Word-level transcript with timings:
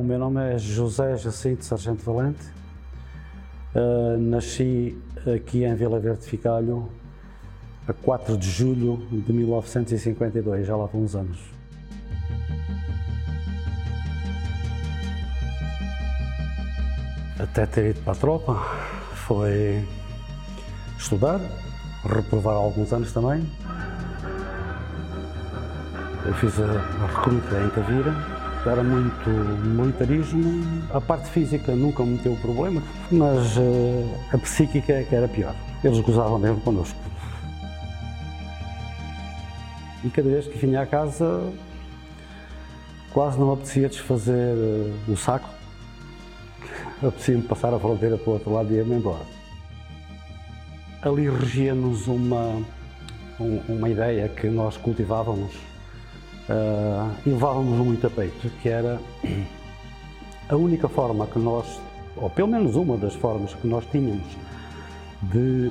O 0.00 0.02
meu 0.02 0.18
nome 0.18 0.40
é 0.40 0.56
José 0.56 1.14
Jacinto 1.18 1.62
Sargento 1.62 2.02
Valente. 2.02 2.40
Uh, 3.74 4.16
nasci 4.18 4.96
aqui 5.36 5.62
em 5.64 5.74
Vila 5.74 6.00
Verde 6.00 6.24
Ficalho 6.24 6.88
a 7.86 7.92
4 7.92 8.38
de 8.38 8.50
julho 8.50 8.96
de 9.12 9.30
1952, 9.30 10.66
já 10.66 10.74
lá 10.74 10.86
vão 10.86 11.02
uns 11.02 11.14
anos. 11.14 11.38
Até 17.38 17.66
ter 17.66 17.90
ido 17.90 18.00
para 18.00 18.14
a 18.14 18.16
tropa 18.16 18.54
foi 19.26 19.86
estudar, 20.98 21.38
reprovar 22.04 22.54
alguns 22.54 22.90
anos 22.90 23.12
também. 23.12 23.46
Eu 26.24 26.32
fiz 26.36 26.58
a, 26.58 27.06
recruta 27.06 27.60
em 27.60 27.68
Tavira, 27.68 28.39
era 28.66 28.82
muito 28.82 29.30
militarismo. 29.30 30.82
A 30.92 31.00
parte 31.00 31.28
física 31.30 31.74
nunca 31.74 32.02
me 32.04 32.12
meteu 32.12 32.36
problema, 32.36 32.82
mas 33.10 33.56
uh, 33.56 34.18
a 34.32 34.38
psíquica 34.38 34.92
é 34.92 35.04
que 35.04 35.14
era 35.14 35.28
pior. 35.28 35.54
Eles 35.82 35.98
gozavam 36.00 36.38
mesmo 36.38 36.60
connosco. 36.60 36.98
E 40.04 40.10
cada 40.10 40.28
vez 40.28 40.46
que 40.46 40.58
vinha 40.58 40.82
à 40.82 40.86
casa, 40.86 41.42
quase 43.12 43.38
não 43.38 43.52
apetecia 43.52 43.88
desfazer 43.88 44.56
uh, 44.56 45.12
o 45.12 45.16
saco. 45.16 45.48
Apetecia-me 47.02 47.42
passar 47.42 47.72
a 47.72 47.78
fronteira 47.78 48.18
para 48.18 48.30
o 48.30 48.32
outro 48.34 48.52
lado 48.52 48.72
e 48.72 48.76
ir-me 48.76 48.96
embora. 48.96 49.24
Ali 51.00 51.30
regia-nos 51.30 52.06
uma, 52.06 52.62
uma 53.66 53.88
ideia 53.88 54.28
que 54.28 54.48
nós 54.48 54.76
cultivávamos 54.76 55.69
uh, 56.50 57.14
e 57.24 57.30
levávamos 57.30 57.78
muito 57.78 58.06
a 58.06 58.10
peito, 58.10 58.50
que 58.60 58.68
era 58.68 59.00
a 60.48 60.56
única 60.56 60.88
forma 60.88 61.26
que 61.26 61.38
nós, 61.38 61.80
ou 62.16 62.28
pelo 62.28 62.48
menos 62.48 62.74
uma 62.74 62.96
das 62.96 63.14
formas 63.14 63.54
que 63.54 63.66
nós 63.66 63.84
tínhamos 63.90 64.26
de 65.22 65.70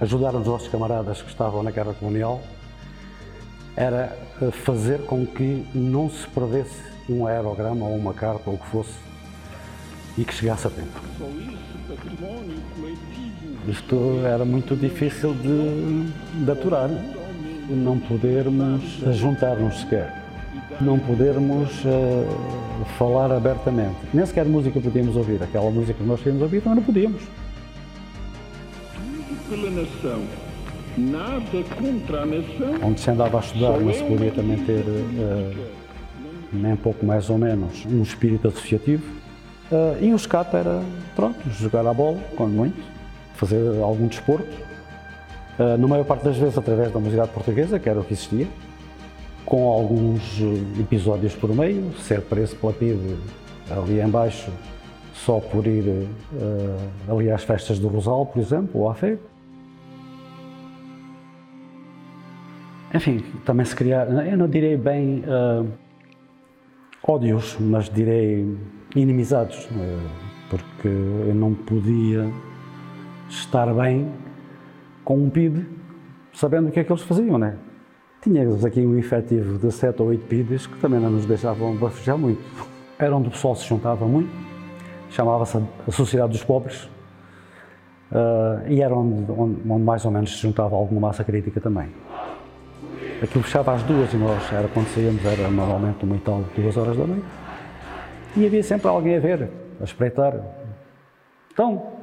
ajudar 0.00 0.34
os 0.34 0.46
nossos 0.46 0.68
camaradas 0.68 1.22
que 1.22 1.28
estavam 1.30 1.62
na 1.62 1.70
guerra 1.70 1.94
colonial, 1.94 2.40
era 3.74 4.16
fazer 4.64 5.04
com 5.06 5.26
que 5.26 5.66
não 5.74 6.10
se 6.10 6.26
perdesse 6.28 6.82
um 7.08 7.26
aerograma 7.26 7.86
ou 7.86 7.96
uma 7.96 8.12
carta 8.12 8.50
ou 8.50 8.56
o 8.56 8.58
que 8.58 8.66
fosse 8.66 8.94
e 10.18 10.24
que 10.24 10.34
chegasse 10.34 10.66
a 10.66 10.70
tempo. 10.70 11.00
Isto 13.68 14.20
era 14.24 14.44
muito 14.44 14.74
difícil 14.74 15.34
de, 15.34 16.44
de 16.44 16.50
aturar 16.50 16.88
não 17.68 17.98
podermos 17.98 18.82
juntar-nos 19.12 19.80
sequer, 19.80 20.22
não 20.80 20.98
podermos 20.98 21.70
uh, 21.84 22.84
falar 22.98 23.32
abertamente. 23.32 23.96
Nem 24.12 24.24
sequer 24.24 24.44
música 24.44 24.80
podíamos 24.80 25.16
ouvir, 25.16 25.42
aquela 25.42 25.70
música 25.70 25.94
que 25.94 26.04
nós 26.04 26.18
queríamos 26.18 26.42
ouvir 26.42 26.60
também 26.60 26.76
não 26.76 26.82
podíamos. 26.84 27.22
Tudo 28.94 29.48
pela 29.48 29.70
nação, 29.70 30.22
nada 30.96 31.64
contra 31.76 32.22
a 32.22 32.26
nação. 32.26 32.74
Onde 32.82 33.00
se 33.00 33.10
andava 33.10 33.38
a 33.38 33.40
estudar 33.40 33.80
não 33.80 33.92
se 33.92 34.04
podia 34.04 34.30
também 34.30 34.58
ter, 34.58 34.82
uh, 34.82 35.66
nem 36.52 36.76
pouco 36.76 37.04
mais 37.04 37.28
ou 37.30 37.38
menos, 37.38 37.84
um 37.86 38.02
espírito 38.02 38.48
associativo. 38.48 39.04
Uh, 39.70 39.96
e 40.00 40.12
o 40.12 40.16
escape 40.16 40.56
era, 40.56 40.80
pronto, 41.16 41.38
jogar 41.50 41.84
a 41.86 41.92
bola, 41.92 42.18
quando 42.36 42.52
muito, 42.52 42.80
fazer 43.34 43.60
algum 43.82 44.06
desporto, 44.06 44.46
ah, 45.58 45.76
na 45.76 45.86
maior 45.86 46.04
parte 46.04 46.24
das 46.24 46.36
vezes 46.36 46.58
através 46.58 46.92
da 46.92 46.98
música 46.98 47.26
portuguesa, 47.26 47.78
que 47.78 47.88
era 47.88 48.00
o 48.00 48.04
que 48.04 48.12
existia, 48.12 48.46
com 49.44 49.68
alguns 49.68 50.40
eh, 50.40 50.80
episódios 50.80 51.34
por 51.34 51.54
meio, 51.54 51.92
ser 52.00 52.20
preso 52.20 52.56
pela 52.56 52.72
PIDE 52.72 53.16
ali 53.70 54.00
embaixo 54.00 54.50
só 55.14 55.40
por 55.40 55.66
ir 55.66 55.88
uh, 55.88 57.12
ali 57.12 57.30
às 57.30 57.42
festas 57.42 57.78
do 57.78 57.88
Rosal, 57.88 58.26
por 58.26 58.38
exemplo, 58.38 58.82
ou 58.82 58.90
à 58.90 58.94
Fego. 58.94 59.22
Enfim, 62.94 63.24
também 63.44 63.64
se 63.64 63.74
criar, 63.74 64.06
eu 64.26 64.36
não 64.36 64.48
direi 64.48 64.76
bem 64.76 65.24
uh, 65.26 65.66
ódios, 67.02 67.56
mas 67.58 67.88
direi 67.88 68.56
inimizados, 68.94 69.64
uh, 69.64 70.08
porque 70.50 70.88
eu 70.88 71.34
não 71.34 71.54
podia 71.54 72.30
estar 73.28 73.72
bem 73.74 74.12
com 75.06 75.16
um 75.16 75.30
PID, 75.30 75.64
sabendo 76.34 76.68
o 76.68 76.72
que 76.72 76.80
é 76.80 76.84
que 76.84 76.92
eles 76.92 77.02
faziam, 77.04 77.38
né? 77.38 77.54
Tínhamos 78.20 78.64
aqui 78.64 78.84
um 78.84 78.98
efetivo 78.98 79.56
de 79.56 79.70
7 79.70 80.02
ou 80.02 80.08
8 80.08 80.26
PIDs 80.26 80.66
que 80.66 80.76
também 80.80 80.98
não 80.98 81.10
nos 81.10 81.24
deixavam 81.24 81.76
bafejar 81.76 82.18
muito. 82.18 82.42
Era 82.98 83.14
onde 83.14 83.28
o 83.28 83.30
pessoal 83.30 83.54
se 83.54 83.64
juntava 83.64 84.04
muito, 84.04 84.28
chamava-se 85.08 85.58
a 85.86 85.92
Sociedade 85.92 86.32
dos 86.32 86.42
Pobres, 86.42 86.90
uh, 88.10 88.66
e 88.66 88.82
era 88.82 88.92
onde, 88.92 89.30
onde, 89.30 89.60
onde, 89.68 89.84
mais 89.84 90.04
ou 90.04 90.10
menos 90.10 90.34
se 90.34 90.42
juntava 90.42 90.74
alguma 90.74 91.02
massa 91.02 91.22
crítica 91.22 91.60
também. 91.60 91.88
Aquilo 93.22 93.44
fechava 93.44 93.74
às 93.74 93.84
duas 93.84 94.12
e 94.12 94.16
nós, 94.16 94.52
era 94.52 94.66
quando 94.66 94.88
saíamos, 94.88 95.24
era 95.24 95.48
normalmente 95.48 96.04
uma 96.04 96.16
e 96.16 96.20
tal, 96.20 96.42
duas 96.56 96.76
horas 96.76 96.96
da 96.96 97.06
noite. 97.06 97.24
E 98.36 98.44
havia 98.44 98.62
sempre 98.64 98.88
alguém 98.88 99.16
a 99.16 99.20
ver, 99.20 99.48
a 99.80 99.84
espreitar. 99.84 100.34
Então, 101.52 101.95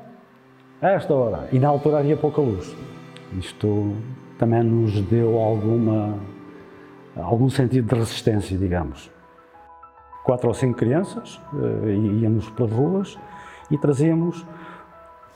a 0.84 0.92
esta 0.92 1.14
hora. 1.14 1.48
E 1.52 1.60
na 1.60 1.70
altura 1.70 2.00
havia 2.00 2.18
pouca 2.18 2.42
luz. 2.42 2.76
Isto 3.38 3.96
também 4.38 4.64
nos 4.64 5.02
deu 5.04 5.40
alguma, 5.40 6.20
algum 7.16 7.50
sentido 7.50 7.88
de 7.88 7.96
resistência, 7.96 8.58
digamos. 8.58 9.10
Quatro 10.26 10.50
ou 10.50 10.54
cinco 10.54 10.78
crianças, 10.78 11.40
uh, 11.54 11.90
íamos 11.90 12.50
pelas 12.52 12.72
ruas 12.72 13.20
e 13.72 13.78
trazíamos 13.78 14.46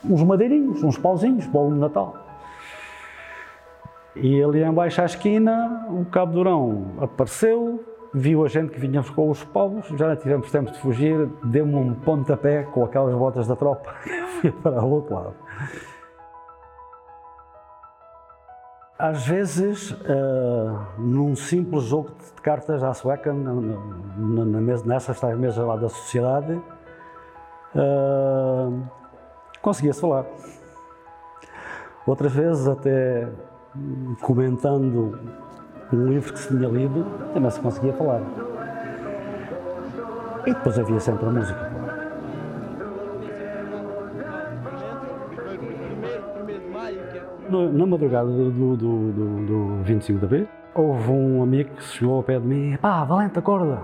uns 0.04 0.22
madeirinhos, 0.22 0.82
uns 0.82 0.96
pauzinhos, 0.96 1.46
bolo 1.46 1.72
de 1.72 1.80
Natal. 1.80 2.16
E 4.16 4.42
ali 4.42 4.62
embaixo 4.62 5.00
à 5.00 5.04
esquina, 5.04 5.86
o 5.90 6.04
Cabo 6.06 6.32
Durão 6.32 6.92
apareceu, 7.00 7.84
viu 8.12 8.44
a 8.44 8.48
gente 8.48 8.72
que 8.72 8.80
vinhamos 8.80 9.10
com 9.10 9.30
os 9.30 9.44
povos, 9.44 9.86
já 9.96 10.08
não 10.08 10.16
tivemos 10.16 10.50
tempo 10.50 10.72
de 10.72 10.78
fugir, 10.78 11.28
deu-me 11.44 11.74
um 11.74 11.94
pontapé 11.94 12.62
com 12.62 12.84
aquelas 12.84 13.14
botas 13.14 13.46
da 13.46 13.54
tropa, 13.54 13.94
para 14.62 14.82
o 14.82 14.90
outro 14.90 15.14
lado. 15.14 15.34
Às 18.98 19.26
vezes, 19.28 19.92
uh, 19.92 20.76
num 20.98 21.36
simples 21.36 21.84
jogo 21.84 22.10
de 22.34 22.42
cartas 22.42 22.82
à 22.82 22.92
sueca, 22.92 23.32
na, 23.32 23.52
na, 23.52 24.44
na 24.44 24.60
mesa, 24.60 24.84
nessas 24.84 25.20
tais 25.20 25.38
mesas 25.38 25.64
lá 25.64 25.76
da 25.76 25.88
sociedade, 25.88 26.60
uh, 27.76 28.82
conseguia-se 29.62 30.00
falar. 30.00 30.24
Outras 32.08 32.32
vezes, 32.32 32.66
até 32.66 33.28
comentando 34.20 35.16
um 35.92 36.06
livro 36.06 36.32
que 36.32 36.38
se 36.40 36.48
tinha 36.48 36.68
lido, 36.68 37.06
também 37.32 37.50
se 37.50 37.60
conseguia 37.60 37.92
falar. 37.92 38.22
E 40.44 40.52
depois 40.52 40.76
havia 40.76 40.98
sempre 40.98 41.26
a 41.26 41.30
música. 41.30 41.87
Na 47.50 47.86
madrugada 47.86 48.28
do, 48.28 48.50
do, 48.50 48.76
do, 48.76 49.46
do 49.46 49.82
25 49.82 50.18
de 50.18 50.24
abril, 50.24 50.48
houve 50.74 51.10
um 51.10 51.42
amigo 51.42 51.70
que 51.70 51.82
chegou 51.82 52.16
ao 52.16 52.22
pé 52.22 52.38
de 52.38 52.46
mim 52.46 52.76
pá, 52.80 53.04
Valente, 53.04 53.38
acorda. 53.38 53.80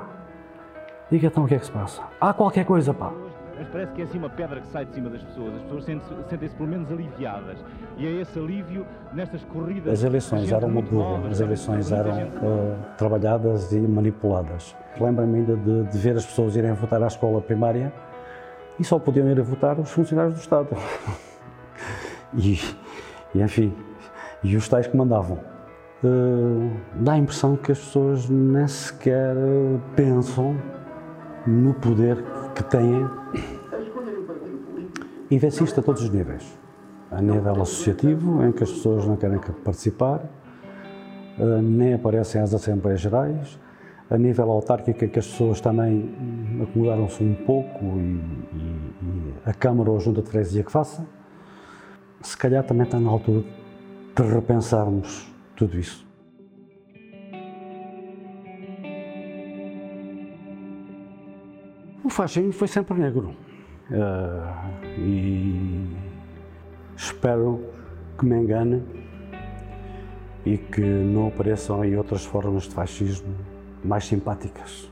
Diga 1.11 1.27
então 1.27 1.45
o 1.45 1.47
que 1.49 1.55
é 1.55 1.59
que 1.59 1.67
se 1.67 1.73
passa. 1.73 2.03
Há 2.21 2.33
qualquer 2.33 2.65
coisa, 2.65 2.93
pá. 2.93 3.13
Mas 3.57 3.69
parece 3.69 3.93
que 3.93 4.01
é 4.03 4.05
assim 4.05 4.19
uma 4.19 4.31
pedra 4.31 4.61
que 4.61 4.67
sai 4.69 4.85
de 4.85 4.95
cima 4.95 5.11
das 5.11 5.23
pessoas. 5.23 5.55
As 5.55 5.63
pessoas 5.63 5.85
sentem-se 5.85 6.29
sentem 6.29 6.49
pelo 6.49 6.69
menos 6.69 6.91
aliviadas. 6.91 7.59
E 7.97 8.07
é 8.07 8.11
esse 8.21 8.39
alívio 8.39 8.85
nestas 9.13 9.45
corridas. 9.45 9.93
As 9.93 10.03
eleições 10.03 10.51
eram 10.51 10.69
uma 10.69 10.83
dúvida. 10.83 11.29
As 11.29 11.41
eleições 11.41 11.93
eram 11.93 12.25
uh, 12.25 12.77
trabalhadas 12.99 13.73
e 13.73 13.79
manipuladas. 13.79 14.75
Lembro-me 15.01 15.39
ainda 15.39 15.57
de, 15.57 15.85
de 15.85 15.99
ver 15.99 16.17
as 16.17 16.27
pessoas 16.27 16.57
irem 16.57 16.73
votar 16.73 17.03
à 17.03 17.07
escola 17.07 17.41
primária 17.41 17.93
e 18.79 18.85
só 18.85 18.99
podiam 18.99 19.29
ir 19.29 19.39
a 19.39 19.43
votar 19.43 19.79
os 19.79 19.91
funcionários 19.91 20.35
do 20.35 20.41
Estado. 20.41 20.69
e 22.35 22.59
e 23.35 23.43
enfim, 23.43 23.75
e 24.43 24.57
os 24.57 24.69
tais 24.69 24.87
que 24.87 24.97
mandavam. 24.97 25.39
Uh, 26.03 26.71
dá 26.97 27.13
a 27.13 27.19
impressão 27.19 27.57
que 27.57 27.73
as 27.73 27.79
pessoas 27.79 28.29
nem 28.29 28.69
sequer 28.69 29.35
pensam 29.97 30.55
no 31.47 31.73
poder 31.75 32.23
que 32.55 32.63
têm 32.65 33.09
e 35.31 35.39
vê-se 35.39 35.65
isto 35.65 35.81
a 35.81 35.83
todos 35.83 36.03
os 36.03 36.11
níveis. 36.11 36.59
A 37.11 37.21
nível 37.23 37.63
associativo, 37.63 38.45
em 38.45 38.53
que 38.53 38.63
as 38.63 38.71
pessoas 38.71 39.07
não 39.07 39.17
querem 39.17 39.39
participar, 39.65 40.21
uh, 41.39 41.63
nem 41.63 41.95
aparecem 41.95 42.41
às 42.41 42.53
Assembleias 42.53 43.01
Gerais, 43.01 43.59
a 44.11 44.19
nível 44.19 44.51
autárquico, 44.51 45.05
em 45.05 45.09
que 45.09 45.19
as 45.19 45.27
pessoas 45.27 45.61
também 45.61 46.15
acomodaram-se 46.63 47.25
um 47.25 47.35
pouco 47.35 47.85
e, 47.85 48.21
e, 48.53 48.95
e, 49.03 49.35
a 49.47 49.55
Câmara 49.55 49.91
ou 49.91 49.97
a 49.97 50.01
Junta 50.01 50.21
de 50.21 50.29
Freguesia 50.29 50.63
que 50.63 50.71
faça 50.71 51.07
se 52.25 52.37
calhar 52.37 52.65
também 52.65 52.85
está 52.85 52.99
na 52.99 53.11
altura 53.11 53.45
de 54.17 54.23
repensarmos 54.23 55.31
tudo 55.55 55.79
isso. 55.79 56.07
O 62.03 62.11
fascismo 62.11 62.53
foi 62.53 62.69
sempre 62.69 62.99
negro. 62.99 63.35
Uh, 63.91 64.99
e 64.99 65.97
espero 66.97 67.61
que 68.19 68.25
me 68.25 68.37
engane 68.37 68.83
e 70.47 70.57
que 70.57 70.81
não 70.81 71.29
apareçam 71.29 71.83
aí 71.83 71.95
outras 71.97 72.25
formas 72.25 72.65
de 72.65 72.71
fascismo 72.71 73.35
mais 73.85 74.07
simpáticas, 74.07 74.91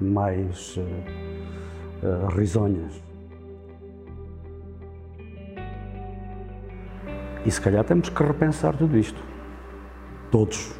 mais 0.00 0.76
uh, 0.78 0.80
uh, 0.80 2.26
risonhas. 2.34 3.07
E 7.48 7.50
se 7.50 7.62
calhar 7.62 7.82
temos 7.82 8.10
que 8.10 8.22
repensar 8.22 8.76
tudo 8.76 8.98
isto. 8.98 9.22
Todos. 10.30 10.70